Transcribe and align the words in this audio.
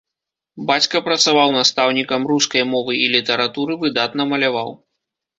Бацька 0.69 0.99
працаваў 1.09 1.51
настаўнікам 1.57 2.25
рускай 2.31 2.63
мовы 2.71 2.95
і 3.03 3.11
літаратуры, 3.17 3.77
выдатна 3.83 4.27
маляваў. 4.33 4.73